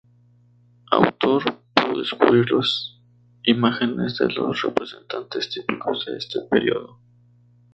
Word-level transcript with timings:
Autor 0.89 1.61
pudo 1.75 1.99
descubrir 2.01 2.49
los 2.49 2.99
imágenes 3.43 4.17
de 4.17 4.29
los 4.29 4.59
representantes 4.63 5.51
típicos 5.51 6.05
de 6.07 6.17
este 6.17 6.39
período. 6.49 6.97